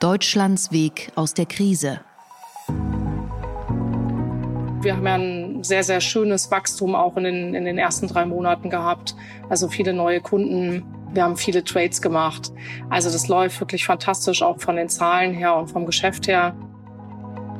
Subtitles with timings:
[0.00, 1.98] Deutschlands Weg aus der Krise.
[4.80, 8.24] Wir haben ja ein sehr, sehr schönes Wachstum auch in den, in den ersten drei
[8.24, 9.16] Monaten gehabt.
[9.48, 10.84] Also viele neue Kunden.
[11.12, 12.52] Wir haben viele Trades gemacht.
[12.88, 16.54] Also das läuft wirklich fantastisch, auch von den Zahlen her und vom Geschäft her.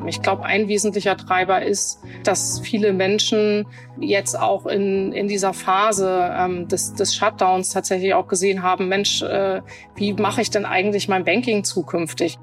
[0.06, 3.66] Ich glaube, ein wesentlicher Treiber ist, dass viele Menschen
[4.00, 9.22] jetzt auch in, in dieser Phase ähm, des, des Shutdowns tatsächlich auch gesehen haben, Mensch,
[9.22, 9.60] äh,
[9.96, 12.38] wie mache ich denn eigentlich mein Banking zukünftig?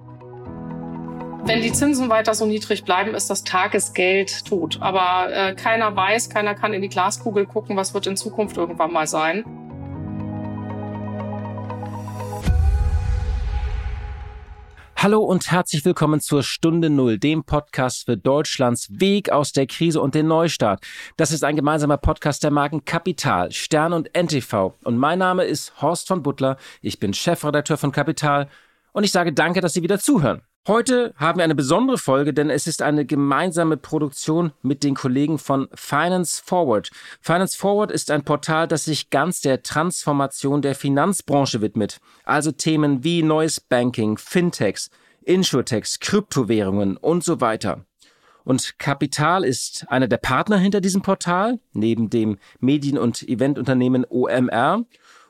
[1.48, 4.80] Wenn die Zinsen weiter so niedrig bleiben, ist das Tagesgeld tot.
[4.82, 8.92] Aber äh, keiner weiß, keiner kann in die Glaskugel gucken, was wird in Zukunft irgendwann
[8.92, 9.46] mal sein.
[15.06, 20.02] Hallo und herzlich willkommen zur Stunde Null, dem Podcast für Deutschlands Weg aus der Krise
[20.02, 20.84] und den Neustart.
[21.16, 24.74] Das ist ein gemeinsamer Podcast der Marken Kapital, Stern und NTV.
[24.84, 26.58] Und mein Name ist Horst von Butler.
[26.82, 28.50] Ich bin Chefredakteur von Kapital
[28.94, 30.42] und ich sage danke, dass Sie wieder zuhören.
[30.68, 35.38] Heute haben wir eine besondere Folge, denn es ist eine gemeinsame Produktion mit den Kollegen
[35.38, 36.90] von Finance Forward.
[37.22, 42.00] Finance Forward ist ein Portal, das sich ganz der Transformation der Finanzbranche widmet.
[42.24, 44.90] Also Themen wie neues Banking, Fintechs,
[45.22, 47.86] Insurtechs, Kryptowährungen und so weiter.
[48.44, 54.84] Und Kapital ist einer der Partner hinter diesem Portal, neben dem Medien- und Eventunternehmen OMR.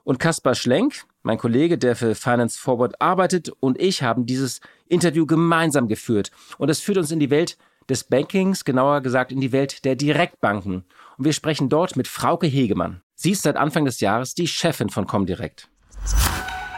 [0.06, 5.26] Und Kaspar Schlenk, mein Kollege, der für Finance Forward arbeitet, und ich haben dieses Interview
[5.26, 6.32] gemeinsam geführt.
[6.60, 7.58] Und es führt uns in die Welt
[7.90, 10.86] des Bankings, genauer gesagt in die Welt der Direktbanken.
[11.18, 13.02] Und wir sprechen dort mit Frauke Hegemann.
[13.16, 15.68] Sie ist seit Anfang des Jahres die Chefin von Comdirect.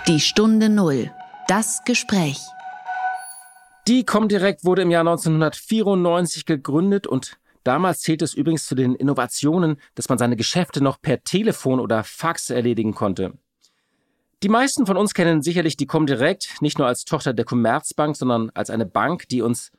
[0.08, 1.12] Die Stunde Null.
[1.50, 2.40] Das Gespräch.
[3.88, 9.76] Die Comdirect wurde im Jahr 1994 gegründet und damals zählt es übrigens zu den Innovationen,
[9.96, 13.34] dass man seine Geschäfte noch per Telefon oder Fax erledigen konnte.
[14.44, 18.52] Die meisten von uns kennen sicherlich die Comdirect nicht nur als Tochter der Commerzbank, sondern
[18.54, 19.72] als eine Bank, die uns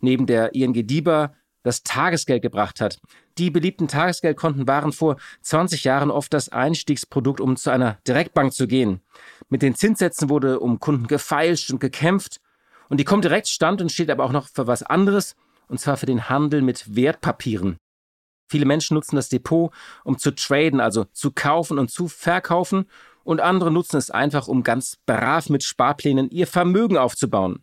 [0.00, 1.32] neben der ING DIBA
[1.62, 2.98] das Tagesgeld gebracht hat.
[3.38, 8.66] Die beliebten Tagesgeldkonten waren vor 20 Jahren oft das Einstiegsprodukt, um zu einer Direktbank zu
[8.66, 9.00] gehen.
[9.48, 12.40] Mit den Zinssätzen wurde um Kunden gefeilscht und gekämpft.
[12.88, 15.36] Und die Comdirect stand und steht aber auch noch für was anderes,
[15.68, 17.76] und zwar für den Handel mit Wertpapieren.
[18.48, 19.72] Viele Menschen nutzen das Depot,
[20.02, 22.86] um zu traden, also zu kaufen und zu verkaufen
[23.30, 27.62] und andere nutzen es einfach, um ganz brav mit Sparplänen ihr Vermögen aufzubauen.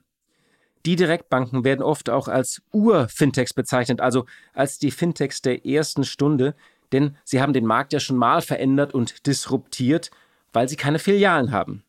[0.85, 6.55] Die Direktbanken werden oft auch als Ur-Fintechs bezeichnet, also als die Fintechs der ersten Stunde,
[6.93, 10.09] denn sie haben den Markt ja schon mal verändert und disruptiert,
[10.53, 11.83] weil sie keine Filialen haben.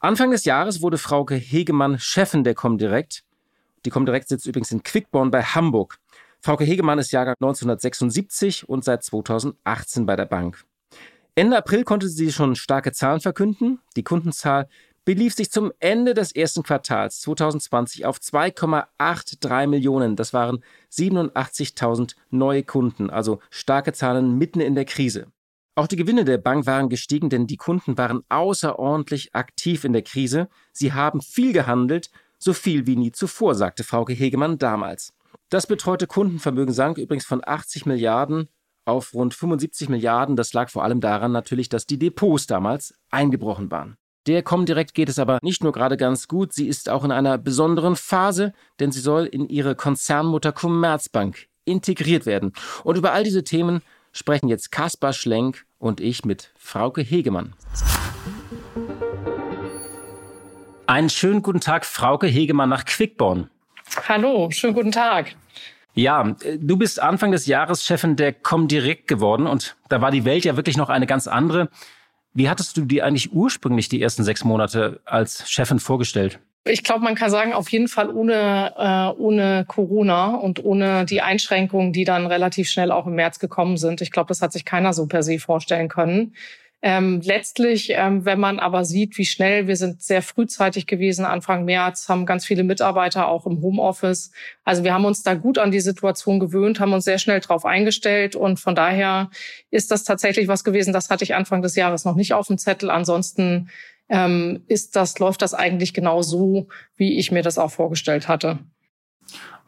[0.00, 3.24] Anfang des Jahres wurde Frauke Hegemann Chefin der Comdirect.
[3.86, 5.98] Die Comdirect sitzt übrigens in Quickborn bei Hamburg.
[6.42, 10.66] Frauke Hegemann ist Jahrgang 1976 und seit 2018 bei der Bank.
[11.34, 13.80] Ende April konnte sie schon starke Zahlen verkünden.
[13.96, 14.68] Die Kundenzahl
[15.06, 20.14] belief sich zum Ende des ersten Quartals 2020 auf 2,83 Millionen.
[20.14, 20.62] Das waren
[20.92, 25.26] 87.000 neue Kunden, also starke Zahlen mitten in der Krise.
[25.74, 30.02] Auch die Gewinne der Bank waren gestiegen, denn die Kunden waren außerordentlich aktiv in der
[30.02, 30.50] Krise.
[30.74, 35.14] Sie haben viel gehandelt, so viel wie nie zuvor, sagte Frauke Hegemann damals.
[35.48, 38.50] Das betreute Kundenvermögen sank übrigens von 80 Milliarden
[38.84, 40.36] auf rund 75 Milliarden.
[40.36, 43.96] Das lag vor allem daran natürlich, dass die Depots damals eingebrochen waren.
[44.26, 47.38] Der Comdirect geht es aber nicht nur gerade ganz gut, sie ist auch in einer
[47.38, 52.52] besonderen Phase, denn sie soll in ihre Konzernmutter Commerzbank integriert werden.
[52.84, 53.82] Und über all diese Themen
[54.12, 57.54] sprechen jetzt Kaspar Schlenk und ich mit Frauke Hegemann.
[60.86, 63.50] Einen schönen guten Tag, Frauke Hegemann nach Quickborn.
[64.08, 65.34] Hallo, schönen guten Tag.
[65.94, 70.44] Ja, du bist Anfang des Jahres Chefin der Comdirect geworden und da war die Welt
[70.44, 71.68] ja wirklich noch eine ganz andere.
[72.34, 76.38] Wie hattest du dir eigentlich ursprünglich die ersten sechs Monate als Chefin vorgestellt?
[76.64, 81.20] Ich glaube, man kann sagen, auf jeden Fall ohne, äh, ohne Corona und ohne die
[81.20, 84.00] Einschränkungen, die dann relativ schnell auch im März gekommen sind.
[84.00, 86.34] Ich glaube, das hat sich keiner so per se vorstellen können.
[86.84, 91.64] Ähm, letztlich, ähm, wenn man aber sieht, wie schnell wir sind sehr frühzeitig gewesen, Anfang
[91.64, 94.32] März, haben ganz viele Mitarbeiter auch im Homeoffice.
[94.64, 97.64] Also wir haben uns da gut an die Situation gewöhnt, haben uns sehr schnell darauf
[97.64, 99.30] eingestellt und von daher
[99.70, 102.58] ist das tatsächlich was gewesen, das hatte ich Anfang des Jahres noch nicht auf dem
[102.58, 102.90] Zettel.
[102.90, 103.70] Ansonsten
[104.08, 108.58] ähm, ist das, läuft das eigentlich genau so, wie ich mir das auch vorgestellt hatte.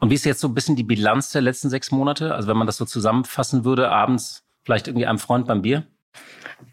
[0.01, 2.35] Und wie ist jetzt so ein bisschen die Bilanz der letzten sechs Monate?
[2.35, 5.87] Also wenn man das so zusammenfassen würde, abends vielleicht irgendwie einem Freund beim Bier?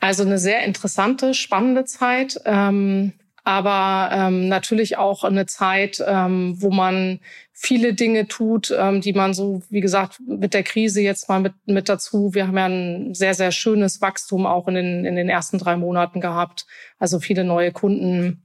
[0.00, 2.40] Also eine sehr interessante, spannende Zeit.
[2.44, 3.12] Ähm,
[3.44, 7.18] aber ähm, natürlich auch eine Zeit, ähm, wo man
[7.52, 11.54] viele Dinge tut, ähm, die man so, wie gesagt, mit der Krise jetzt mal mit,
[11.66, 12.34] mit dazu.
[12.34, 15.76] Wir haben ja ein sehr, sehr schönes Wachstum auch in den, in den ersten drei
[15.76, 16.66] Monaten gehabt.
[16.98, 18.44] Also viele neue Kunden.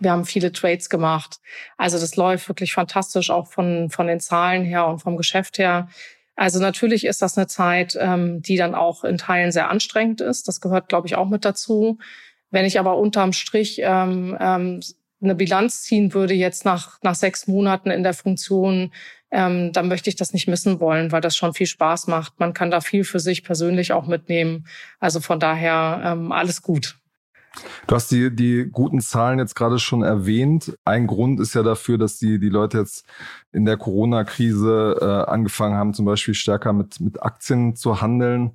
[0.00, 1.38] Wir haben viele Trades gemacht.
[1.76, 5.88] Also das läuft wirklich fantastisch, auch von, von den Zahlen her und vom Geschäft her.
[6.36, 10.46] Also natürlich ist das eine Zeit, ähm, die dann auch in Teilen sehr anstrengend ist.
[10.46, 11.98] Das gehört, glaube ich, auch mit dazu.
[12.50, 14.80] Wenn ich aber unterm Strich ähm, ähm,
[15.22, 18.92] eine Bilanz ziehen würde jetzt nach, nach sechs Monaten in der Funktion,
[19.30, 22.38] ähm, dann möchte ich das nicht missen wollen, weil das schon viel Spaß macht.
[22.38, 24.66] Man kann da viel für sich persönlich auch mitnehmen.
[25.00, 26.98] Also von daher ähm, alles gut.
[27.86, 30.76] Du hast die, die guten Zahlen jetzt gerade schon erwähnt.
[30.84, 33.04] Ein Grund ist ja dafür, dass die, die Leute jetzt
[33.52, 38.52] in der Corona-Krise äh, angefangen haben, zum Beispiel stärker mit, mit Aktien zu handeln.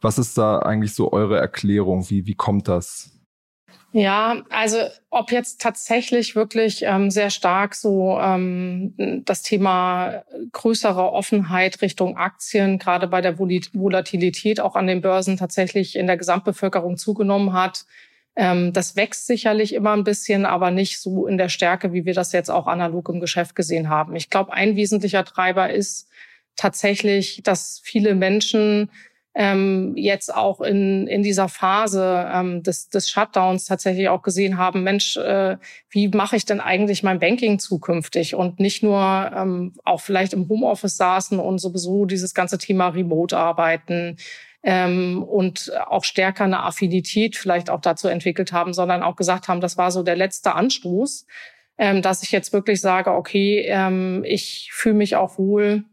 [0.00, 2.08] Was ist da eigentlich so eure Erklärung?
[2.10, 3.14] Wie, wie kommt das?
[3.96, 4.78] Ja, also
[5.10, 8.92] ob jetzt tatsächlich wirklich ähm, sehr stark so ähm,
[9.24, 15.94] das Thema größere Offenheit Richtung Aktien, gerade bei der Volatilität auch an den Börsen tatsächlich
[15.94, 17.86] in der Gesamtbevölkerung zugenommen hat.
[18.36, 22.14] Ähm, das wächst sicherlich immer ein bisschen, aber nicht so in der Stärke, wie wir
[22.14, 24.16] das jetzt auch analog im Geschäft gesehen haben.
[24.16, 26.08] Ich glaube, ein wesentlicher Treiber ist
[26.56, 28.90] tatsächlich, dass viele Menschen
[29.36, 34.84] ähm, jetzt auch in, in dieser Phase ähm, des, des Shutdowns tatsächlich auch gesehen haben,
[34.84, 35.56] Mensch, äh,
[35.90, 38.36] wie mache ich denn eigentlich mein Banking zukünftig?
[38.36, 44.18] Und nicht nur ähm, auch vielleicht im Homeoffice saßen und sowieso dieses ganze Thema Remote-Arbeiten
[44.64, 49.60] ähm, und auch stärker eine Affinität vielleicht auch dazu entwickelt haben, sondern auch gesagt haben,
[49.60, 51.26] das war so der letzte Anstoß,
[51.76, 55.84] ähm, dass ich jetzt wirklich sage, okay, ähm, ich fühle mich auch wohl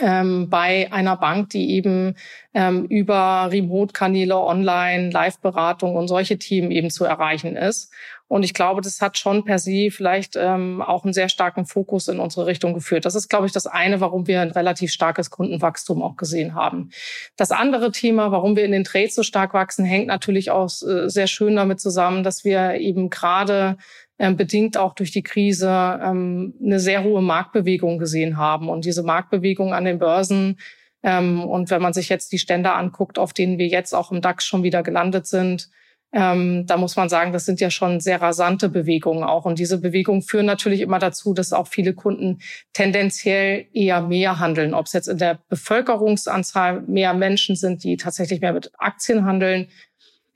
[0.00, 2.14] ähm, bei einer Bank, die eben
[2.54, 7.92] ähm, über Remote-Kanäle, Online, Live-Beratung und solche Themen eben zu erreichen ist.
[8.28, 12.08] Und ich glaube, das hat schon per se vielleicht ähm, auch einen sehr starken Fokus
[12.08, 13.06] in unsere Richtung geführt.
[13.06, 16.90] Das ist, glaube ich, das eine, warum wir ein relativ starkes Kundenwachstum auch gesehen haben.
[17.36, 21.08] Das andere Thema, warum wir in den Trades so stark wachsen, hängt natürlich auch äh,
[21.08, 23.78] sehr schön damit zusammen, dass wir eben gerade
[24.18, 25.70] ähm, bedingt auch durch die Krise
[26.02, 28.68] ähm, eine sehr hohe Marktbewegung gesehen haben.
[28.68, 30.58] Und diese Marktbewegung an den Börsen
[31.02, 34.20] ähm, und wenn man sich jetzt die Stände anguckt, auf denen wir jetzt auch im
[34.20, 35.70] DAX schon wieder gelandet sind,
[36.10, 39.44] ähm, da muss man sagen, das sind ja schon sehr rasante Bewegungen auch.
[39.44, 42.38] Und diese Bewegungen führen natürlich immer dazu, dass auch viele Kunden
[42.72, 44.72] tendenziell eher mehr handeln.
[44.72, 49.68] Ob es jetzt in der Bevölkerungsanzahl mehr Menschen sind, die tatsächlich mehr mit Aktien handeln.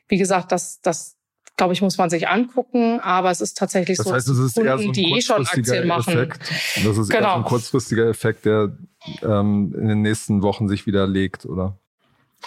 [0.09, 1.17] Wie gesagt, das, das
[1.57, 3.01] glaube ich, muss man sich angucken.
[3.01, 5.21] Aber es ist tatsächlich das so, heißt, es ist Kunden, eher so ein die eh
[5.23, 6.13] schon Aktien machen.
[6.13, 6.51] Effekt.
[6.85, 6.89] Das ist genau.
[6.89, 7.43] eher so ein genau.
[7.43, 8.77] kurzfristiger Effekt, der
[9.23, 11.79] ähm, in den nächsten Wochen sich wieder legt, oder?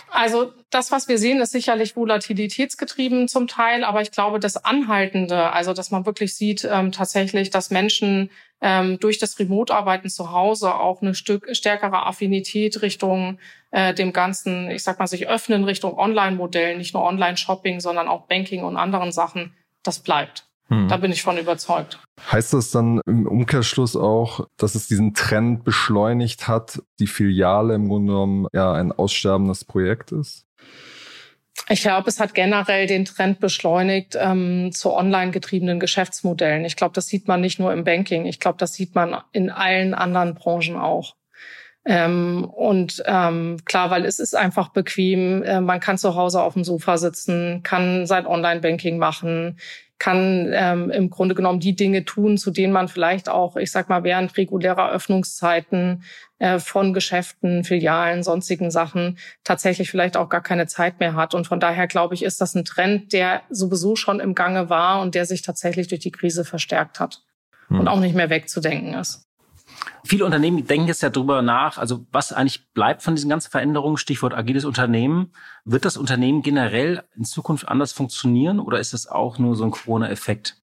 [0.09, 5.51] Also das, was wir sehen, ist sicherlich volatilitätsgetrieben zum Teil, aber ich glaube, das Anhaltende,
[5.51, 8.30] also dass man wirklich sieht ähm, tatsächlich, dass Menschen
[8.62, 13.39] ähm, durch das Remote-Arbeiten zu Hause auch eine Stück stärkere Affinität Richtung
[13.71, 18.27] äh, dem Ganzen, ich sag mal, sich öffnen Richtung Online-Modell, nicht nur Online-Shopping, sondern auch
[18.27, 19.53] Banking und anderen Sachen,
[19.83, 20.45] das bleibt.
[20.69, 20.88] Hm.
[20.88, 22.00] Da bin ich von überzeugt.
[22.31, 27.88] Heißt das dann im Umkehrschluss auch, dass es diesen Trend beschleunigt hat, die Filiale im
[27.88, 30.45] Grunde genommen ja ein aussterbendes Projekt ist?
[31.69, 36.66] Ich glaube, es hat generell den Trend beschleunigt ähm, zu online getriebenen Geschäftsmodellen.
[36.66, 38.26] Ich glaube, das sieht man nicht nur im Banking.
[38.26, 41.16] Ich glaube, das sieht man in allen anderen Branchen auch.
[41.88, 45.44] Ähm, und ähm, klar, weil es ist einfach bequem.
[45.44, 49.59] Äh, man kann zu Hause auf dem Sofa sitzen, kann sein Online-Banking machen,
[49.97, 53.87] kann ähm, im Grunde genommen die Dinge tun, zu denen man vielleicht auch, ich sag
[53.87, 56.04] mal, während regulärer Öffnungszeiten
[56.37, 61.33] äh, von Geschäften, Filialen, sonstigen Sachen tatsächlich vielleicht auch gar keine Zeit mehr hat.
[61.33, 65.02] Und von daher glaube ich, ist das ein Trend, der sowieso schon im Gange war
[65.02, 67.21] und der sich tatsächlich durch die Krise verstärkt hat
[67.68, 67.80] hm.
[67.80, 69.25] und auch nicht mehr wegzudenken ist.
[70.04, 73.97] Viele Unternehmen denken jetzt ja darüber nach, also was eigentlich bleibt von diesen ganzen Veränderungen,
[73.97, 75.31] Stichwort agiles Unternehmen.
[75.63, 79.71] Wird das Unternehmen generell in Zukunft anders funktionieren oder ist das auch nur so ein
[79.71, 80.61] Corona-Effekt?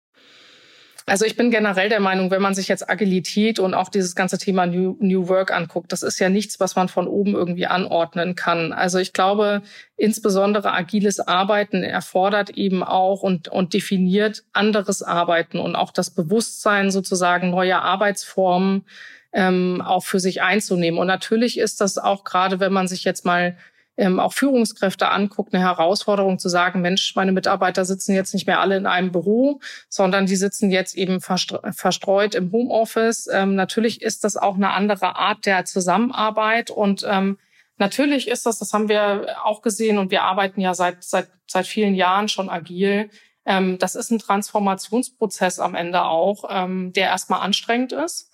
[1.06, 4.38] Also ich bin generell der Meinung, wenn man sich jetzt Agilität und auch dieses ganze
[4.38, 8.34] Thema New, New Work anguckt, das ist ja nichts, was man von oben irgendwie anordnen
[8.34, 8.72] kann.
[8.72, 9.60] Also ich glaube,
[9.98, 16.90] insbesondere agiles Arbeiten erfordert eben auch und, und definiert anderes Arbeiten und auch das Bewusstsein
[16.90, 18.86] sozusagen neuer Arbeitsformen
[19.34, 20.98] ähm, auch für sich einzunehmen.
[20.98, 23.58] Und natürlich ist das auch gerade, wenn man sich jetzt mal
[23.96, 28.60] ähm, auch Führungskräfte anguckt, eine Herausforderung zu sagen, Mensch, meine Mitarbeiter sitzen jetzt nicht mehr
[28.60, 33.28] alle in einem Büro, sondern die sitzen jetzt eben verstreut im Homeoffice.
[33.32, 37.38] Ähm, natürlich ist das auch eine andere Art der Zusammenarbeit und ähm,
[37.76, 41.66] Natürlich ist das, das haben wir auch gesehen und wir arbeiten ja seit, seit, seit
[41.66, 43.10] vielen Jahren schon agil.
[43.44, 48.30] Ähm, das ist ein Transformationsprozess am Ende auch, ähm, der erstmal anstrengend ist.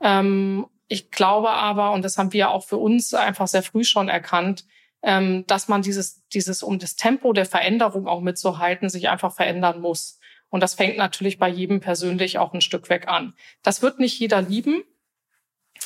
[0.00, 4.08] Ähm, ich glaube aber, und das haben wir auch für uns einfach sehr früh schon
[4.08, 4.66] erkannt,
[5.04, 9.80] ähm, dass man dieses, dieses, um das Tempo der Veränderung auch mitzuhalten, sich einfach verändern
[9.80, 10.18] muss.
[10.48, 13.34] Und das fängt natürlich bei jedem persönlich auch ein Stück weg an.
[13.62, 14.82] Das wird nicht jeder lieben.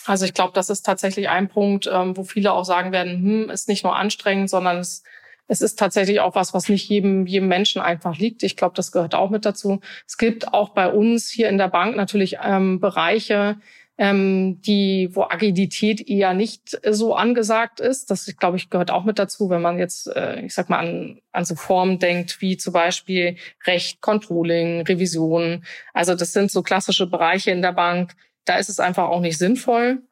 [0.06, 3.50] Also ich glaube, das ist tatsächlich ein Punkt, ähm, wo viele auch sagen werden, hm,
[3.50, 5.02] ist nicht nur anstrengend, sondern es,
[5.48, 8.42] es ist tatsächlich auch was, was nicht jedem, jedem Menschen einfach liegt.
[8.42, 9.80] Ich glaube, das gehört auch mit dazu.
[10.06, 13.56] Es gibt auch bei uns hier in der Bank natürlich ähm, Bereiche,
[13.98, 18.10] ähm, die, wo Agilität eher nicht so angesagt ist.
[18.10, 21.20] Das, glaube ich, gehört auch mit dazu, wenn man jetzt, äh, ich sag mal, an,
[21.32, 23.36] an so Formen denkt, wie zum Beispiel
[23.66, 25.64] Recht, Controlling, Revision.
[25.92, 28.14] Also das sind so klassische Bereiche in der Bank.
[28.48, 30.02] Da ist es einfach auch nicht sinnvoll.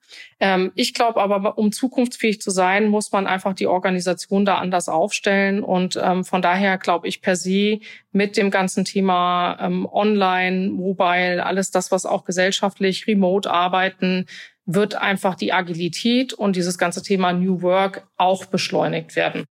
[0.40, 4.90] Ähm, ich glaube aber, um zukunftsfähig zu sein, muss man einfach die Organisation da anders
[4.90, 5.62] aufstellen.
[5.62, 7.80] Und ähm, von daher glaube ich per se
[8.12, 14.26] mit dem ganzen Thema ähm, Online, Mobile, alles das, was auch gesellschaftlich, remote arbeiten,
[14.66, 19.44] wird einfach die Agilität und dieses ganze Thema New Work auch beschleunigt werden.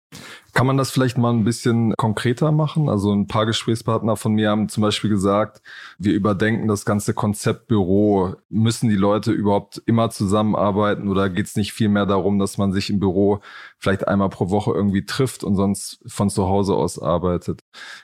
[0.54, 2.88] Kann man das vielleicht mal ein bisschen konkreter machen?
[2.88, 5.64] Also ein paar Gesprächspartner von mir haben zum Beispiel gesagt,
[5.98, 8.36] wir überdenken das ganze Konzept Büro.
[8.50, 12.72] Müssen die Leute überhaupt immer zusammenarbeiten oder geht es nicht viel mehr darum, dass man
[12.72, 13.40] sich im Büro
[13.80, 17.62] vielleicht einmal pro Woche irgendwie trifft und sonst von zu Hause aus arbeitet?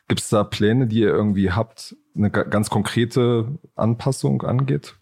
[0.07, 4.98] Gibt es da Pläne, die ihr irgendwie habt, eine ganz konkrete Anpassung angeht?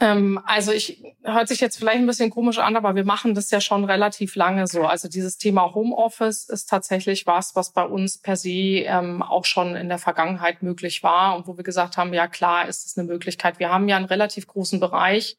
[0.00, 3.50] Ähm, also ich hört sich jetzt vielleicht ein bisschen komisch an, aber wir machen das
[3.50, 4.82] ja schon relativ lange so.
[4.82, 9.76] Also dieses Thema Homeoffice ist tatsächlich was, was bei uns per se ähm, auch schon
[9.76, 13.06] in der Vergangenheit möglich war und wo wir gesagt haben, ja klar, ist es eine
[13.06, 13.58] Möglichkeit.
[13.58, 15.36] Wir haben ja einen relativ großen Bereich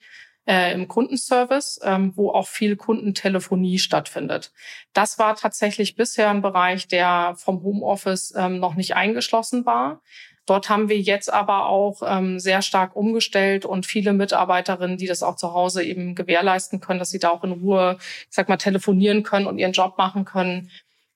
[0.48, 4.54] äh, im Kundenservice, ähm, wo auch viel Kundentelefonie stattfindet.
[4.94, 10.02] Das war tatsächlich bisher ein Bereich, der vom Homeoffice ähm, noch nicht eingeschlossen war.
[10.46, 15.24] Dort haben wir jetzt aber auch ähm, sehr stark umgestellt und viele Mitarbeiterinnen, die das
[15.24, 18.58] auch zu Hause eben gewährleisten können, dass sie da auch in Ruhe, ich sag mal,
[18.58, 20.70] telefonieren können und ihren Job machen können,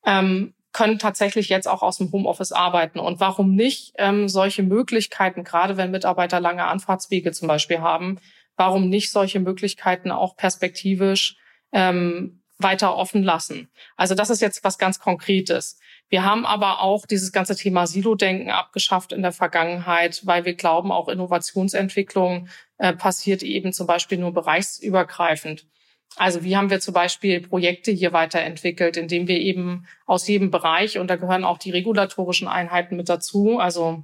[0.05, 2.99] ähm, können tatsächlich jetzt auch aus dem Homeoffice arbeiten.
[2.99, 8.19] Und warum nicht ähm, solche Möglichkeiten, gerade wenn Mitarbeiter lange Anfahrtswege zum Beispiel haben,
[8.55, 11.37] warum nicht solche Möglichkeiten auch perspektivisch
[11.71, 13.69] ähm, weiter offen lassen?
[13.97, 15.79] Also das ist jetzt was ganz Konkretes.
[16.09, 20.91] Wir haben aber auch dieses ganze Thema Silo-Denken abgeschafft in der Vergangenheit, weil wir glauben,
[20.91, 25.67] auch Innovationsentwicklung äh, passiert eben zum Beispiel nur bereichsübergreifend.
[26.15, 30.97] Also wie haben wir zum Beispiel Projekte hier weiterentwickelt, indem wir eben aus jedem Bereich,
[30.97, 34.03] und da gehören auch die regulatorischen Einheiten mit dazu, also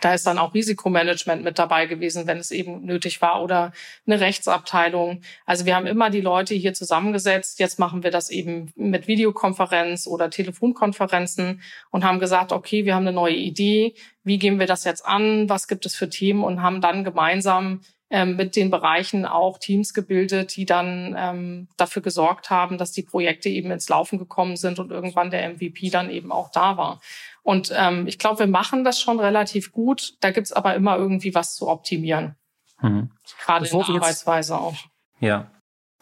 [0.00, 3.72] da ist dann auch Risikomanagement mit dabei gewesen, wenn es eben nötig war oder
[4.06, 5.22] eine Rechtsabteilung.
[5.46, 7.58] Also wir haben immer die Leute hier zusammengesetzt.
[7.58, 13.06] Jetzt machen wir das eben mit Videokonferenz oder Telefonkonferenzen und haben gesagt, okay, wir haben
[13.06, 13.94] eine neue Idee.
[14.22, 15.48] Wie gehen wir das jetzt an?
[15.48, 16.44] Was gibt es für Themen?
[16.44, 22.02] Und haben dann gemeinsam ähm, mit den Bereichen auch Teams gebildet, die dann ähm, dafür
[22.02, 26.10] gesorgt haben, dass die Projekte eben ins Laufen gekommen sind und irgendwann der MVP dann
[26.10, 27.00] eben auch da war.
[27.42, 30.14] Und ähm, ich glaube, wir machen das schon relativ gut.
[30.20, 32.34] Da gibt's aber immer irgendwie was zu optimieren.
[32.82, 33.10] Mhm.
[33.44, 34.76] Gerade Bevor in der Arbeitsweise jetzt, auch.
[35.20, 35.50] Ja.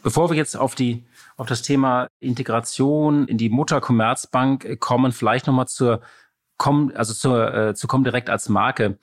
[0.02, 1.04] Bevor wir jetzt auf die
[1.36, 6.00] auf das Thema Integration in die Mutter Commerzbank kommen, vielleicht nochmal zur
[6.56, 8.98] Com, also zur, äh, zu Comdirect als Marke.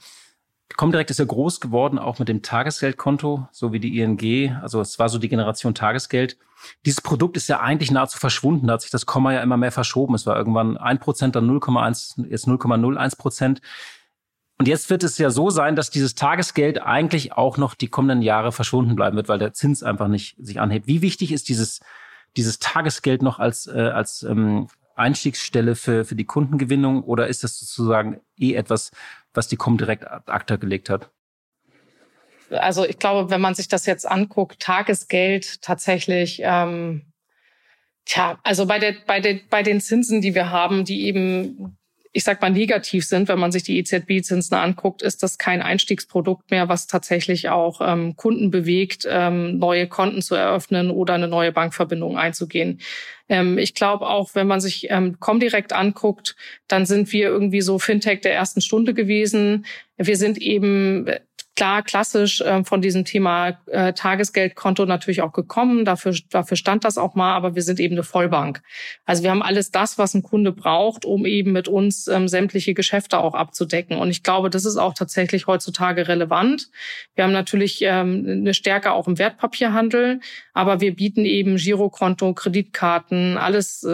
[0.75, 4.55] Comdirect ist ja groß geworden, auch mit dem Tagesgeldkonto, so wie die ING.
[4.61, 6.37] Also es war so die Generation Tagesgeld.
[6.85, 8.67] Dieses Produkt ist ja eigentlich nahezu verschwunden.
[8.67, 10.15] Da hat sich das Komma ja immer mehr verschoben.
[10.15, 13.61] Es war irgendwann ein Prozent, dann 0,1, jetzt 0,01 Prozent.
[14.57, 18.21] Und jetzt wird es ja so sein, dass dieses Tagesgeld eigentlich auch noch die kommenden
[18.21, 20.87] Jahre verschwunden bleiben wird, weil der Zins einfach nicht sich anhebt.
[20.87, 21.81] Wie wichtig ist dieses,
[22.37, 27.59] dieses Tagesgeld noch als, äh, als ähm, Einstiegsstelle für, für die Kundengewinnung oder ist das
[27.59, 28.91] sozusagen eh etwas,
[29.33, 31.11] was die Comdirect ad acta gelegt hat?
[32.49, 37.11] Also ich glaube, wenn man sich das jetzt anguckt, Tagesgeld tatsächlich, ähm,
[38.05, 41.77] tja, also bei der, bei der, bei den Zinsen, die wir haben, die eben
[42.15, 46.49] ich sag mal, negativ sind, wenn man sich die EZB-Zinsen anguckt, ist das kein Einstiegsprodukt
[46.49, 51.51] mehr, was tatsächlich auch ähm, Kunden bewegt, ähm, neue Konten zu eröffnen oder eine neue
[51.51, 52.79] Bankverbindung einzugehen.
[53.27, 56.37] Ähm, ich glaube auch, wenn man sich ähm, Comdirect anguckt,
[56.69, 59.65] dann sind wir irgendwie so Fintech der ersten Stunde gewesen.
[59.97, 61.09] Wir sind eben
[61.55, 65.85] klar klassisch äh, von diesem Thema äh, Tagesgeldkonto natürlich auch gekommen.
[65.85, 68.61] Dafür, dafür stand das auch mal, aber wir sind eben eine Vollbank.
[69.05, 72.73] Also wir haben alles das, was ein Kunde braucht, um eben mit uns ähm, sämtliche
[72.73, 73.97] Geschäfte auch abzudecken.
[73.97, 76.69] Und ich glaube, das ist auch tatsächlich heutzutage relevant.
[77.15, 80.19] Wir haben natürlich ähm, eine Stärke auch im Wertpapierhandel,
[80.53, 83.85] aber wir bieten eben Girokonto, Kreditkarten, alles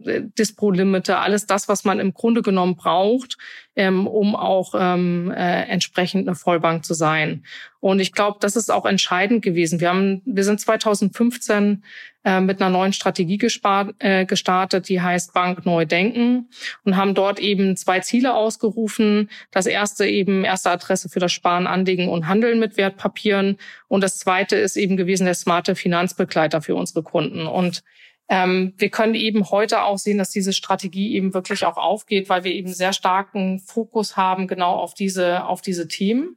[0.00, 3.36] Dispo-Limite, alles das, was man im Grunde genommen braucht,
[3.76, 7.44] ähm, um auch ähm, äh, entsprechend eine Vollbank zu sein.
[7.80, 9.80] Und ich glaube, das ist auch entscheidend gewesen.
[9.80, 11.82] Wir haben, wir sind 2015
[12.24, 16.48] äh, mit einer neuen Strategie gespart, äh, gestartet, die heißt Bank neu denken
[16.84, 19.30] und haben dort eben zwei Ziele ausgerufen.
[19.50, 23.56] Das erste eben erste Adresse für das Sparen, Anlegen und Handeln mit Wertpapieren
[23.88, 27.46] und das zweite ist eben gewesen der smarte Finanzbegleiter für unsere Kunden.
[27.46, 27.82] Und
[28.30, 32.44] ähm, wir können eben heute auch sehen, dass diese Strategie eben wirklich auch aufgeht, weil
[32.44, 36.36] wir eben sehr starken Fokus haben genau auf diese, auf diese Themen.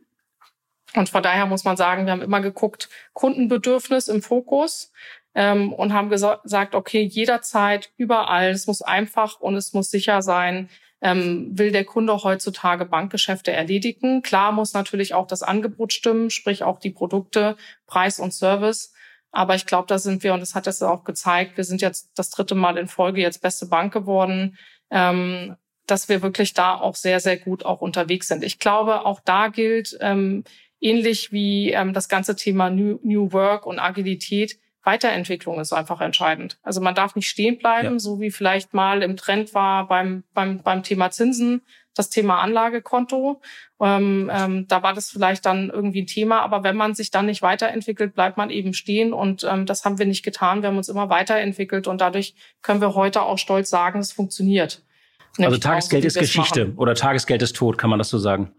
[0.95, 4.91] Und von daher muss man sagen, wir haben immer geguckt, Kundenbedürfnis im Fokus
[5.35, 10.69] ähm, und haben gesagt, okay, jederzeit, überall, es muss einfach und es muss sicher sein,
[10.99, 14.23] ähm, will der Kunde heutzutage Bankgeschäfte erledigen.
[14.23, 18.93] Klar muss natürlich auch das Angebot stimmen, sprich auch die Produkte, Preis und Service.
[19.33, 22.11] Aber ich glaube, da sind wir, und das hat es auch gezeigt, wir sind jetzt
[22.15, 24.57] das dritte Mal in Folge jetzt beste Bank geworden,
[24.91, 25.55] ähm,
[25.87, 28.43] dass wir wirklich da auch sehr, sehr gut auch unterwegs sind.
[28.43, 30.43] Ich glaube, auch da gilt, ähm,
[30.79, 36.59] ähnlich wie ähm, das ganze Thema New, New Work und Agilität, Weiterentwicklung ist einfach entscheidend.
[36.61, 37.99] Also man darf nicht stehen bleiben, ja.
[37.99, 41.61] so wie vielleicht mal im Trend war beim, beim, beim Thema Zinsen,
[41.95, 43.41] das Thema Anlagekonto.
[43.81, 47.25] Ähm, ähm, da war das vielleicht dann irgendwie ein Thema, aber wenn man sich dann
[47.25, 50.61] nicht weiterentwickelt, bleibt man eben stehen und ähm, das haben wir nicht getan.
[50.61, 54.81] Wir haben uns immer weiterentwickelt und dadurch können wir heute auch stolz sagen, es funktioniert.
[55.37, 56.77] also Tagesgeld ist Geschichte machen.
[56.77, 58.51] oder Tagesgeld ist tot, kann man das so sagen?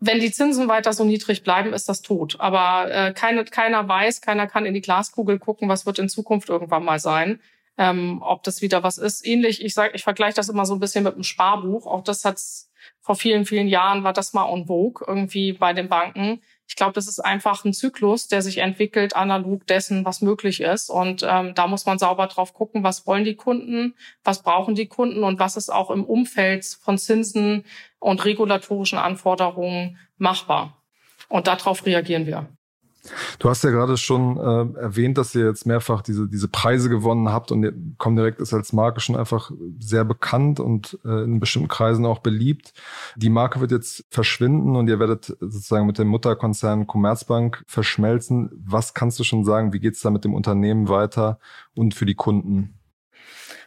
[0.00, 2.36] wenn die Zinsen weiter so niedrig bleiben, ist das tot.
[2.38, 6.48] Aber äh, keine, keiner weiß, keiner kann in die Glaskugel gucken, was wird in Zukunft
[6.48, 7.38] irgendwann mal sein.
[7.80, 9.26] Ähm, ob das wieder was ist.
[9.26, 11.86] Ähnlich, ich sage, ich vergleiche das immer so ein bisschen mit einem Sparbuch.
[11.86, 12.70] Auch das hat's
[13.00, 16.42] vor vielen, vielen Jahren war das mal en vogue irgendwie bei den Banken.
[16.68, 20.90] Ich glaube, das ist einfach ein Zyklus, der sich entwickelt, analog dessen, was möglich ist.
[20.90, 24.86] Und ähm, da muss man sauber drauf gucken, was wollen die Kunden, was brauchen die
[24.86, 27.64] Kunden und was ist auch im Umfeld von Zinsen
[27.98, 30.82] und regulatorischen Anforderungen machbar.
[31.30, 32.46] Und darauf reagieren wir.
[33.38, 37.30] Du hast ja gerade schon äh, erwähnt, dass ihr jetzt mehrfach diese, diese Preise gewonnen
[37.30, 42.04] habt und Comdirect ist als Marke schon einfach sehr bekannt und äh, in bestimmten Kreisen
[42.04, 42.74] auch beliebt.
[43.16, 48.50] Die Marke wird jetzt verschwinden und ihr werdet sozusagen mit dem Mutterkonzern Commerzbank verschmelzen.
[48.64, 49.72] Was kannst du schon sagen?
[49.72, 51.38] Wie geht's da mit dem Unternehmen weiter
[51.74, 52.74] und für die Kunden?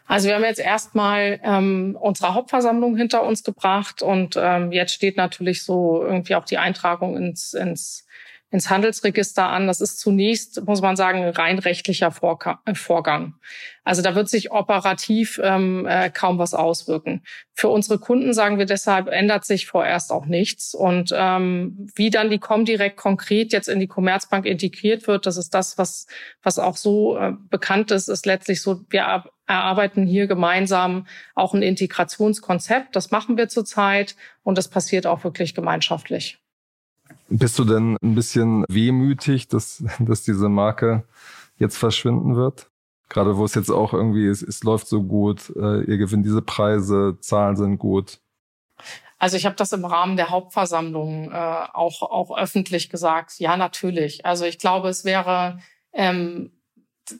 [0.06, 5.16] Also wir haben jetzt erstmal ähm, unsere Hauptversammlung hinter uns gebracht und ähm, jetzt steht
[5.16, 8.03] natürlich so irgendwie auch die Eintragung ins, ins
[8.50, 9.66] ins Handelsregister an.
[9.66, 12.12] Das ist zunächst, muss man sagen, rein rechtlicher
[12.64, 13.34] äh, Vorgang.
[13.82, 17.22] Also da wird sich operativ ähm, äh, kaum was auswirken.
[17.52, 20.72] Für unsere Kunden sagen wir deshalb, ändert sich vorerst auch nichts.
[20.72, 25.52] Und ähm, wie dann die Comdirect konkret jetzt in die Commerzbank integriert wird, das ist
[25.52, 26.06] das, was,
[26.42, 31.62] was auch so äh, bekannt ist, ist letztlich so, wir erarbeiten hier gemeinsam auch ein
[31.62, 32.94] Integrationskonzept.
[32.94, 36.38] Das machen wir zurzeit und das passiert auch wirklich gemeinschaftlich.
[37.28, 41.04] Bist du denn ein bisschen wehmütig, dass, dass diese Marke
[41.56, 42.70] jetzt verschwinden wird?
[43.08, 46.42] Gerade wo es jetzt auch irgendwie ist, es läuft so gut, äh, ihr gewinnt diese
[46.42, 48.18] Preise, Zahlen sind gut.
[49.18, 53.38] Also ich habe das im Rahmen der Hauptversammlung äh, auch, auch öffentlich gesagt.
[53.38, 54.26] Ja, natürlich.
[54.26, 55.60] Also ich glaube, es wäre,
[55.92, 56.50] ähm,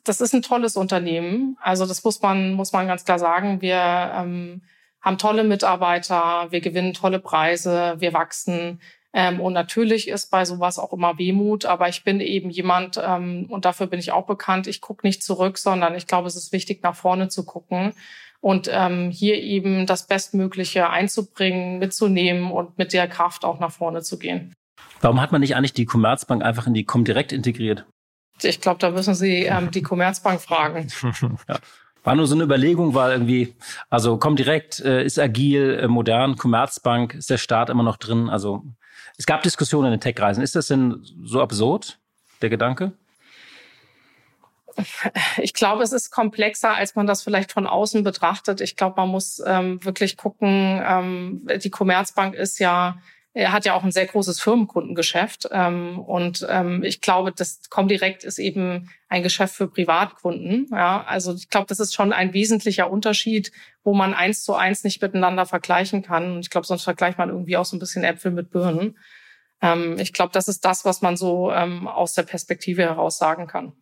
[0.04, 1.56] das ist ein tolles Unternehmen.
[1.60, 3.60] Also das muss man, muss man ganz klar sagen.
[3.60, 4.62] Wir ähm,
[5.00, 8.80] haben tolle Mitarbeiter, wir gewinnen tolle Preise, wir wachsen.
[9.16, 13.46] Ähm, und natürlich ist bei sowas auch immer Wehmut, aber ich bin eben jemand, ähm,
[13.48, 16.52] und dafür bin ich auch bekannt, ich gucke nicht zurück, sondern ich glaube, es ist
[16.52, 17.94] wichtig, nach vorne zu gucken
[18.40, 24.02] und ähm, hier eben das Bestmögliche einzubringen, mitzunehmen und mit der Kraft auch nach vorne
[24.02, 24.52] zu gehen.
[25.00, 27.86] Warum hat man nicht eigentlich die Commerzbank einfach in die Comdirect integriert?
[28.42, 30.88] Ich glaube, da müssen Sie ähm, die Commerzbank fragen.
[31.48, 31.58] ja.
[32.02, 33.54] War nur so eine Überlegung, weil irgendwie,
[33.88, 38.28] also Comdirect äh, ist agil, äh, modern, Commerzbank ist der Staat immer noch drin.
[38.28, 38.64] Also
[39.16, 40.42] es gab Diskussionen in den Tech-Reisen.
[40.42, 41.98] Ist das denn so absurd,
[42.42, 42.92] der Gedanke?
[45.38, 48.60] Ich glaube, es ist komplexer, als man das vielleicht von außen betrachtet.
[48.60, 50.82] Ich glaube, man muss ähm, wirklich gucken.
[50.84, 52.98] Ähm, die Commerzbank ist ja
[53.36, 55.48] er hat ja auch ein sehr großes Firmenkundengeschäft.
[55.50, 60.68] Ähm, und ähm, ich glaube, das Comdirect ist eben ein Geschäft für Privatkunden.
[60.70, 63.50] Ja, also ich glaube, das ist schon ein wesentlicher Unterschied,
[63.82, 66.36] wo man eins zu eins nicht miteinander vergleichen kann.
[66.36, 68.96] Und ich glaube, sonst vergleicht man irgendwie auch so ein bisschen Äpfel mit Birnen.
[69.60, 73.48] Ähm, ich glaube, das ist das, was man so ähm, aus der Perspektive heraus sagen
[73.48, 73.72] kann.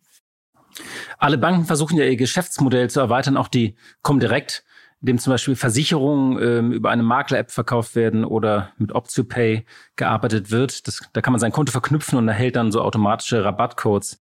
[1.19, 4.63] Alle Banken versuchen ja ihr Geschäftsmodell zu erweitern, auch die Comdirect,
[5.03, 9.65] dem zum Beispiel Versicherungen ähm, über eine Makler-App verkauft werden oder mit OptioPay
[9.97, 10.87] gearbeitet wird.
[10.87, 14.23] Das, da kann man sein Konto verknüpfen und erhält dann so automatische Rabattcodes.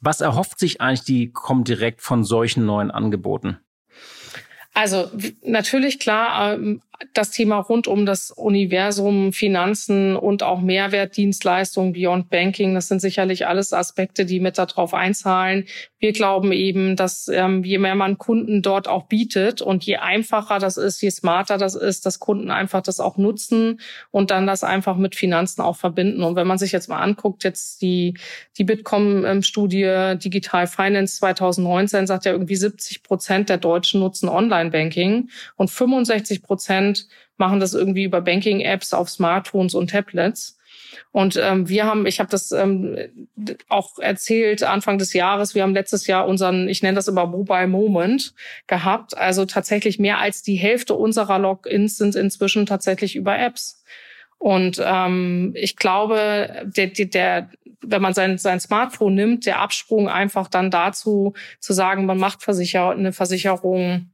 [0.00, 3.58] Was erhofft sich eigentlich die Comdirect von solchen neuen Angeboten?
[4.74, 5.10] Also
[5.42, 6.82] natürlich klar, ähm,
[7.14, 13.46] das Thema rund um das Universum Finanzen und auch Mehrwertdienstleistungen Beyond Banking, das sind sicherlich
[13.46, 15.66] alles Aspekte, die mit darauf einzahlen.
[15.98, 20.58] Wir glauben eben, dass ähm, je mehr man Kunden dort auch bietet und je einfacher
[20.58, 23.80] das ist, je smarter das ist, dass Kunden einfach das auch nutzen
[24.10, 26.22] und dann das einfach mit Finanzen auch verbinden.
[26.22, 28.14] Und wenn man sich jetzt mal anguckt, jetzt die,
[28.58, 35.70] die Bitkom-Studie Digital Finance 2019 sagt ja irgendwie 70 Prozent der Deutschen nutzen Online-Banking und
[35.70, 40.58] 65 Prozent Prozent machen das irgendwie über Banking-Apps auf Smartphones und Tablets.
[41.12, 42.96] Und ähm, wir haben, ich habe das ähm,
[43.68, 47.66] auch erzählt Anfang des Jahres, wir haben letztes Jahr unseren, ich nenne das immer Mobile
[47.66, 48.32] Moment
[48.66, 49.16] gehabt.
[49.16, 53.82] Also tatsächlich mehr als die Hälfte unserer Logins sind inzwischen tatsächlich über Apps.
[54.38, 57.50] Und ähm, ich glaube, der, der, der,
[57.82, 62.42] wenn man sein, sein Smartphone nimmt, der Absprung einfach dann dazu zu sagen, man macht
[62.42, 64.10] Versicher eine Versicherung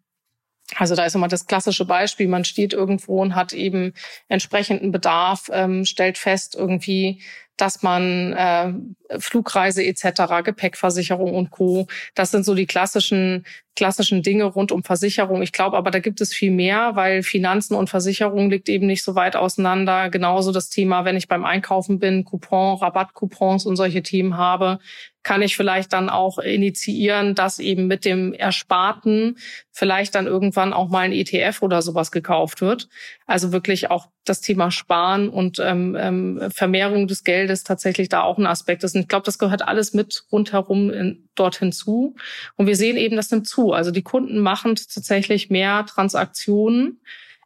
[0.77, 3.95] also da ist immer das klassische Beispiel, man steht irgendwo und hat eben
[4.29, 7.23] entsprechenden Bedarf, ähm, stellt fest irgendwie,
[7.57, 8.73] dass man äh,
[9.19, 11.87] Flugreise etc., Gepäckversicherung und Co.
[12.15, 15.43] Das sind so die klassischen klassischen Dinge rund um Versicherung.
[15.43, 19.03] Ich glaube aber, da gibt es viel mehr, weil Finanzen und Versicherung liegt eben nicht
[19.03, 20.11] so weit auseinander.
[20.11, 24.79] Genauso das Thema, wenn ich beim Einkaufen bin, Coupon, Rabattcoupons und solche Themen habe,
[25.23, 29.39] kann ich vielleicht dann auch initiieren, dass eben mit dem Ersparten
[29.71, 32.89] vielleicht dann irgendwann auch mal ein ETF oder sowas gekauft wird.
[33.27, 38.39] Also wirklich auch das Thema Sparen und ähm, ähm, Vermehrung des Geldes tatsächlich da auch
[38.39, 38.95] ein Aspekt ist.
[38.95, 42.15] Und ich glaube, das gehört alles mit rundherum in, dorthin zu.
[42.57, 43.73] Und wir sehen eben, das nimmt zu.
[43.73, 47.01] Also die Kunden machen tatsächlich mehr Transaktionen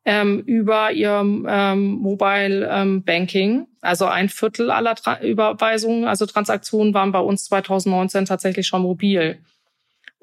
[0.04, 3.66] ähm, über ihr ähm, Mobile ähm, Banking.
[3.80, 9.38] Also ein Viertel aller Tra Überweisungen, also Transaktionen waren bei uns 2019 tatsächlich schon mobil.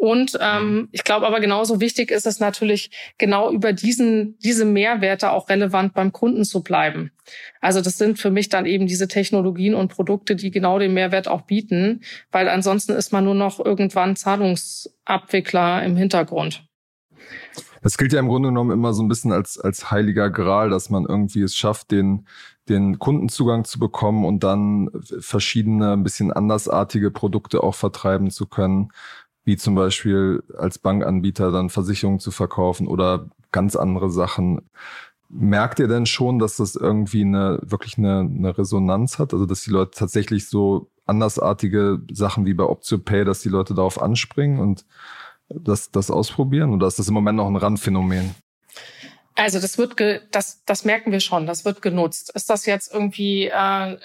[0.04, 0.88] Und ähm, mhm.
[0.92, 5.94] ich glaube aber genauso wichtig ist es natürlich, genau über diesen, diese Mehrwerte auch relevant
[5.94, 7.13] beim Kunden zu bleiben.
[7.62, 11.30] Also das sind für mich dann eben diese Technologien und Produkte, die genau den Mehrwert
[11.30, 12.02] auch bieten,
[12.34, 16.68] weil ansonsten ist man nur noch irgendwann Zahlungsabwickler im Hintergrund.
[17.82, 20.89] Das gilt ja im Grunde genommen immer so ein bisschen als, als heiliger Gral, dass
[20.89, 22.28] man irgendwie es schafft, den,
[22.68, 24.89] den Kundenzugang zu bekommen und dann
[25.20, 28.89] verschiedene, ein bisschen andersartige Produkte auch vertreiben zu können
[29.45, 34.69] wie zum Beispiel als Bankanbieter dann Versicherungen zu verkaufen oder ganz andere Sachen.
[35.29, 39.34] Merkt ihr denn schon, dass das irgendwie eine wirklich eine, eine Resonanz hat?
[39.34, 44.01] Also dass die Leute tatsächlich so andersartige Sachen wie bei OptioPay, dass die Leute darauf
[44.01, 44.86] anspringen und
[45.49, 46.71] das, das ausprobieren?
[46.71, 48.36] Oder ist das im Moment noch ein Randphänomen?
[49.36, 52.32] Also das wird, ge das, das merken wir schon, das wird genutzt.
[52.36, 53.97] Ist das jetzt irgendwie äh,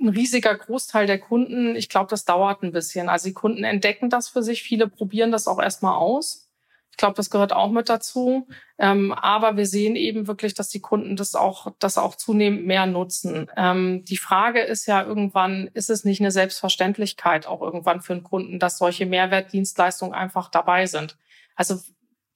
[0.00, 3.08] ein riesiger Großteil der Kunden, ich glaube, das dauert ein bisschen.
[3.08, 6.48] Also die Kunden entdecken das für sich, viele probieren das auch erstmal aus.
[6.90, 8.48] Ich glaube, das gehört auch mit dazu.
[8.76, 12.86] Ähm, aber wir sehen eben wirklich, dass die Kunden das auch, das auch zunehmend mehr
[12.86, 13.48] nutzen.
[13.56, 18.24] Ähm, die Frage ist ja irgendwann, ist es nicht eine Selbstverständlichkeit auch irgendwann für einen
[18.24, 21.16] Kunden, dass solche Mehrwertdienstleistungen einfach dabei sind?
[21.54, 21.80] Also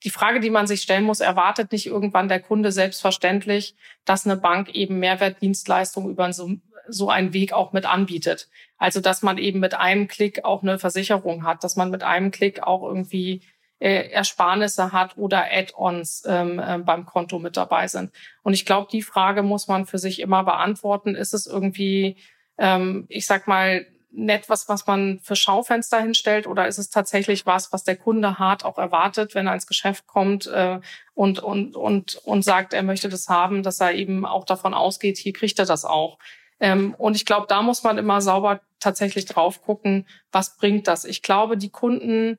[0.03, 4.37] die Frage, die man sich stellen muss, erwartet nicht irgendwann der Kunde selbstverständlich, dass eine
[4.37, 6.51] Bank eben Mehrwertdienstleistungen über so,
[6.87, 8.49] so einen Weg auch mit anbietet.
[8.77, 12.31] Also dass man eben mit einem Klick auch eine Versicherung hat, dass man mit einem
[12.31, 13.41] Klick auch irgendwie
[13.79, 18.11] äh, Ersparnisse hat oder Add-ons ähm, äh, beim Konto mit dabei sind.
[18.41, 21.15] Und ich glaube, die Frage muss man für sich immer beantworten.
[21.15, 22.17] Ist es irgendwie,
[22.57, 27.45] ähm, ich sag mal, nett was, was man für Schaufenster hinstellt oder ist es tatsächlich
[27.45, 30.79] was, was der Kunde hart auch erwartet, wenn er ins Geschäft kommt äh,
[31.15, 35.17] und, und, und, und sagt, er möchte das haben, dass er eben auch davon ausgeht,
[35.17, 36.19] hier kriegt er das auch.
[36.59, 41.05] Ähm, und ich glaube, da muss man immer sauber tatsächlich drauf gucken, was bringt das.
[41.05, 42.37] Ich glaube, die Kunden,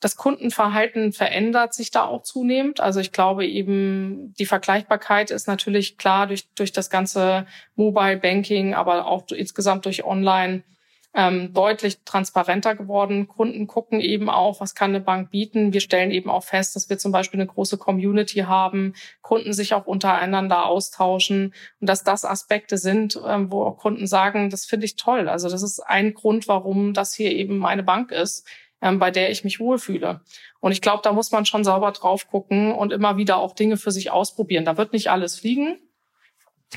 [0.00, 2.80] das Kundenverhalten verändert sich da auch zunehmend.
[2.80, 8.74] Also ich glaube eben, die Vergleichbarkeit ist natürlich klar durch, durch das ganze Mobile Banking,
[8.74, 10.62] aber auch insgesamt durch Online
[11.12, 13.26] ähm, deutlich transparenter geworden.
[13.26, 15.72] Kunden gucken eben auch, was kann eine Bank bieten.
[15.72, 19.74] Wir stellen eben auch fest, dass wir zum Beispiel eine große Community haben, Kunden sich
[19.74, 24.86] auch untereinander austauschen und dass das Aspekte sind, ähm, wo auch Kunden sagen, das finde
[24.86, 25.28] ich toll.
[25.28, 28.46] Also das ist ein Grund, warum das hier eben meine Bank ist,
[28.80, 30.20] ähm, bei der ich mich wohlfühle.
[30.60, 33.76] Und ich glaube, da muss man schon sauber drauf gucken und immer wieder auch Dinge
[33.76, 34.64] für sich ausprobieren.
[34.64, 35.78] Da wird nicht alles fliegen.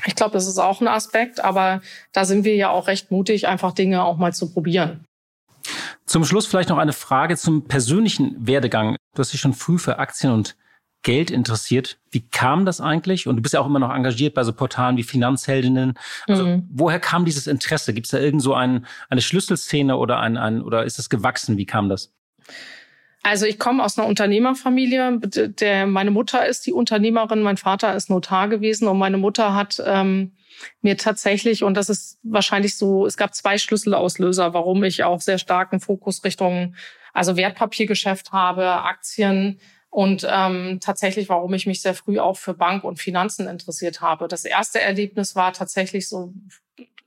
[0.06, 1.80] Ich glaube, das ist auch ein Aspekt, aber
[2.12, 5.04] da sind wir ja auch recht mutig, einfach Dinge auch mal zu probieren.
[6.06, 8.96] Zum Schluss vielleicht noch eine Frage zum persönlichen Werdegang.
[9.14, 10.56] Du hast dich schon früh für Aktien und
[11.02, 11.98] Geld interessiert.
[12.10, 13.26] Wie kam das eigentlich?
[13.28, 15.94] Und du bist ja auch immer noch engagiert bei so Portalen wie Finanzheldinnen.
[16.26, 16.68] Also mhm.
[16.72, 17.94] woher kam dieses Interesse?
[17.94, 21.56] Gibt es da irgend so ein, eine Schlüsselszene oder ein, ein oder ist es gewachsen?
[21.56, 22.12] Wie kam das?
[23.24, 25.18] Also ich komme aus einer Unternehmerfamilie.
[25.18, 29.82] Der, meine Mutter ist die Unternehmerin, mein Vater ist Notar gewesen und meine Mutter hat
[29.84, 30.32] ähm,
[30.82, 35.38] mir tatsächlich, und das ist wahrscheinlich so, es gab zwei Schlüsselauslöser, warum ich auch sehr
[35.38, 36.76] starken Fokus Richtung,
[37.14, 39.58] also Wertpapiergeschäft habe, Aktien,
[39.88, 44.26] und ähm, tatsächlich, warum ich mich sehr früh auch für Bank und Finanzen interessiert habe.
[44.28, 46.34] Das erste Erlebnis war tatsächlich so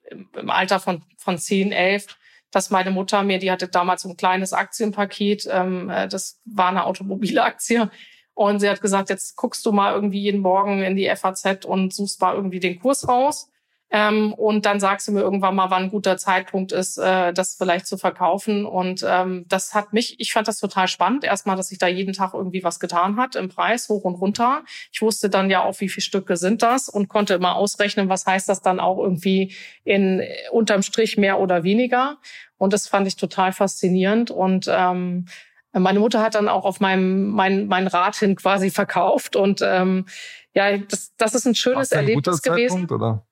[0.09, 2.17] im Alter von, von 10, 11,
[2.51, 6.85] dass meine Mutter mir, die hatte damals ein kleines Aktienpaket, ähm, äh, das war eine
[6.85, 7.89] Automobilaktie.
[8.33, 11.93] Und sie hat gesagt, jetzt guckst du mal irgendwie jeden Morgen in die FAZ und
[11.93, 13.49] suchst mal irgendwie den Kurs raus.
[13.89, 17.55] Ähm, und dann sagst du mir irgendwann mal, wann ein guter Zeitpunkt ist, äh, das
[17.55, 18.65] vielleicht zu verkaufen.
[18.65, 21.23] Und ähm, das hat mich, ich fand das total spannend.
[21.23, 24.63] Erstmal, dass sich da jeden Tag irgendwie was getan hat im Preis, hoch und runter.
[24.91, 28.25] Ich wusste dann ja auch, wie viele Stücke sind das und konnte immer ausrechnen, was
[28.25, 30.21] heißt das dann auch irgendwie in
[30.51, 32.17] unterm Strich mehr oder weniger.
[32.57, 34.31] Und das fand ich total faszinierend.
[34.31, 35.27] Und ähm,
[35.71, 39.37] meine Mutter hat dann auch auf meinem mein, mein Rat hin quasi verkauft.
[39.37, 40.07] Und ähm,
[40.53, 42.79] ja, das, das ist ein schönes Erlebnis gewesen.
[42.79, 43.26] Zeitpunkt, oder?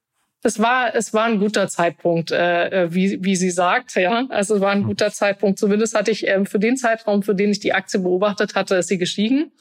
[0.46, 3.96] Es war, es war ein guter Zeitpunkt, äh, äh, wie, wie sie sagt.
[3.96, 4.88] Ja, also es war ein hm.
[4.88, 5.58] guter Zeitpunkt.
[5.58, 8.88] Zumindest hatte ich ähm, für den Zeitraum, für den ich die Aktie beobachtet hatte, ist
[8.88, 9.52] sie gestiegen.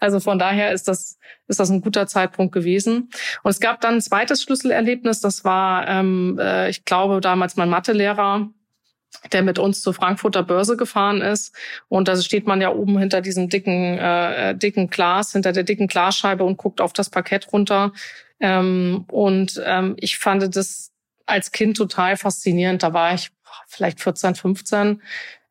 [0.00, 3.10] Also von daher ist das, ist das ein guter Zeitpunkt gewesen.
[3.44, 5.20] Und es gab dann ein zweites Schlüsselerlebnis.
[5.20, 8.50] Das war, ähm, äh, ich glaube, damals mein Mathelehrer,
[9.32, 11.54] der mit uns zur Frankfurter Börse gefahren ist.
[11.88, 15.86] Und da steht man ja oben hinter diesem dicken, äh, dicken Glas, hinter der dicken
[15.86, 17.92] Glasscheibe und guckt auf das Parkett runter.
[18.42, 20.90] Ähm, und ähm, ich fand das
[21.24, 22.82] als Kind total faszinierend.
[22.82, 23.30] Da war ich
[23.68, 25.00] vielleicht 14, 15.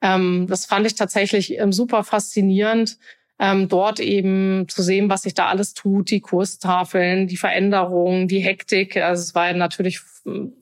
[0.02, 2.98] Ähm, das fand ich tatsächlich ähm, super faszinierend,
[3.40, 8.40] ähm, dort eben zu sehen, was sich da alles tut, die Kurstafeln, die Veränderungen, die
[8.40, 8.98] Hektik.
[8.98, 10.02] Also es war natürlich,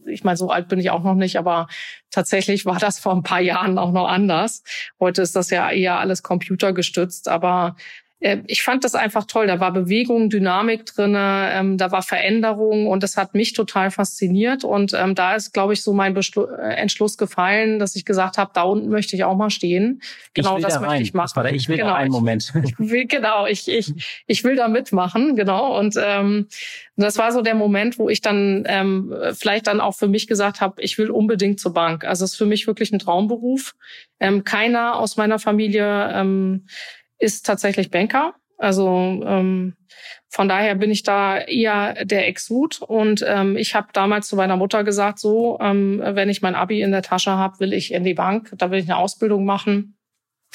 [0.05, 1.67] ich meine, so alt bin ich auch noch nicht, aber
[2.11, 4.63] tatsächlich war das vor ein paar Jahren auch noch anders.
[4.99, 7.75] Heute ist das ja eher alles computergestützt, aber
[8.19, 9.47] ich fand das einfach toll.
[9.47, 14.65] Da war Bewegung, Dynamik drinne, ähm, da war Veränderung und das hat mich total fasziniert.
[14.65, 18.37] Und ähm, da ist, glaube ich, so mein Beschlu äh, Entschluss gefallen, dass ich gesagt
[18.37, 20.01] habe, da unten möchte ich auch mal stehen.
[20.33, 21.25] Genau das da möchte ich machen.
[21.25, 22.51] Das war der, ich will genau, einen Moment.
[22.61, 23.93] Ich, ich will, genau, ich, ich,
[24.27, 25.79] ich will da mitmachen, genau.
[25.79, 26.47] Und ähm,
[26.97, 30.59] das war so der Moment, wo ich dann ähm, vielleicht dann auch für mich gesagt
[30.59, 32.03] habe, ich will unbedingt zur Bank.
[32.03, 33.75] Also es ist für mich wirklich ein Traumberuf.
[34.19, 36.65] Ähm, keiner aus meiner Familie ähm,
[37.19, 38.33] ist tatsächlich Banker.
[38.57, 38.87] Also
[39.25, 39.75] ähm,
[40.29, 42.81] von daher bin ich da eher der Exot.
[42.81, 46.81] Und ähm, ich habe damals zu meiner Mutter gesagt, so, ähm, wenn ich mein Abi
[46.81, 49.97] in der Tasche habe, will ich in die Bank, da will ich eine Ausbildung machen.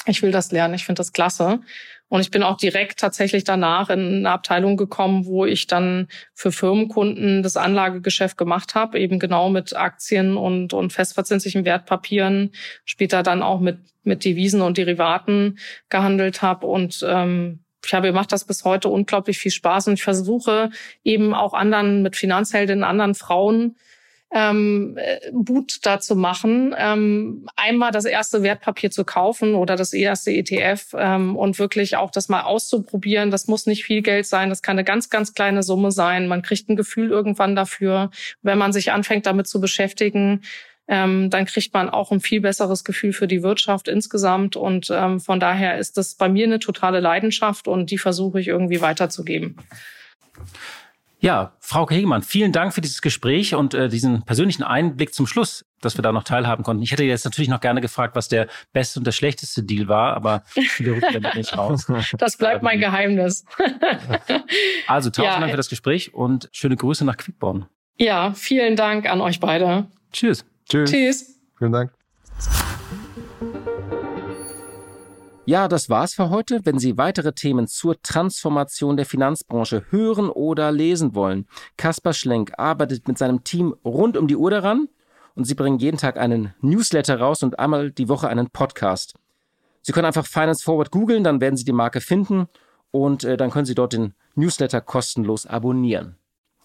[0.05, 1.61] Ich will das lernen, ich finde das klasse.
[2.07, 6.51] Und ich bin auch direkt tatsächlich danach in eine Abteilung gekommen, wo ich dann für
[6.51, 12.51] Firmenkunden das Anlagegeschäft gemacht habe, eben genau mit Aktien und, und festverzinslichen Wertpapieren,
[12.85, 15.57] später dann auch mit, mit Devisen und Derivaten
[15.89, 16.67] gehandelt habe.
[16.67, 20.69] Und ähm, ich habe, mir macht das bis heute unglaublich viel Spaß und ich versuche
[21.03, 23.75] eben auch anderen mit Finanzheldinnen, anderen Frauen
[24.33, 24.97] ähm,
[25.31, 31.35] Mut dazu machen, ähm, einmal das erste Wertpapier zu kaufen oder das erste ETF ähm,
[31.35, 33.31] und wirklich auch das mal auszuprobieren.
[33.31, 36.27] Das muss nicht viel Geld sein, das kann eine ganz, ganz kleine Summe sein.
[36.27, 38.09] Man kriegt ein Gefühl irgendwann dafür,
[38.41, 40.41] wenn man sich anfängt damit zu beschäftigen.
[40.87, 44.55] Ähm, dann kriegt man auch ein viel besseres Gefühl für die Wirtschaft insgesamt.
[44.55, 48.47] Und ähm, von daher ist das bei mir eine totale Leidenschaft und die versuche ich
[48.47, 49.57] irgendwie weiterzugeben.
[51.25, 55.65] Ja, Frau Hegemann, vielen Dank für dieses Gespräch und äh, diesen persönlichen Einblick zum Schluss,
[55.81, 56.83] dass wir da noch teilhaben konnten.
[56.83, 60.15] Ich hätte jetzt natürlich noch gerne gefragt, was der beste und der schlechteste Deal war,
[60.15, 60.43] aber
[60.77, 61.87] wir rücken damit nicht raus.
[62.19, 63.43] Das bleibt mein Geheimnis.
[64.87, 65.39] also tausend ja.
[65.39, 67.65] Dank für das Gespräch und schöne Grüße nach Quickborn.
[67.97, 69.87] Ja, vielen Dank an euch beide.
[70.11, 70.45] Tschüss.
[70.69, 70.91] Tschüss.
[70.91, 71.39] Tschüss.
[71.57, 71.91] Vielen Dank.
[75.47, 76.65] Ja, das war's für heute.
[76.65, 83.07] Wenn Sie weitere Themen zur Transformation der Finanzbranche hören oder lesen wollen, Kaspar Schlenk arbeitet
[83.07, 84.89] mit seinem Team rund um die Uhr daran
[85.35, 89.13] und sie bringen jeden Tag einen Newsletter raus und einmal die Woche einen Podcast.
[89.83, 92.47] Sie können einfach Finance Forward googeln, dann werden Sie die Marke finden
[92.89, 96.17] und äh, dann können Sie dort den Newsletter kostenlos abonnieren.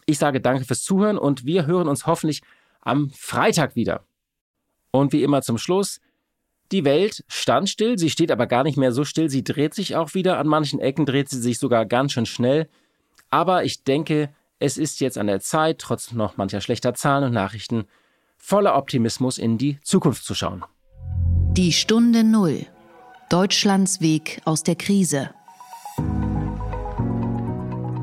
[0.06, 2.40] Ich sage danke fürs Zuhören und wir hören uns hoffentlich
[2.80, 4.04] am Freitag wieder.
[4.90, 6.00] Und wie immer zum Schluss,
[6.72, 9.96] die Welt stand still, sie steht aber gar nicht mehr so still, sie dreht sich
[9.96, 12.68] auch wieder, an manchen Ecken dreht sie sich sogar ganz schön schnell.
[13.30, 14.30] Aber ich denke,
[14.62, 17.84] Es ist jetzt an der Zeit, trotz noch mancher schlechter Zahlen und Nachrichten,
[18.36, 20.64] voller Optimismus in die Zukunft zu schauen.
[21.52, 22.66] Die Stunde Null.
[23.30, 25.30] Deutschlands Weg aus der Krise.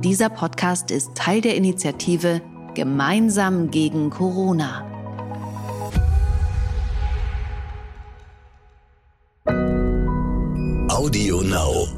[0.03, 2.41] Dieser Podcast ist Teil der Initiative
[2.73, 4.86] Gemeinsam gegen Corona.
[11.07, 11.96] Audio Now.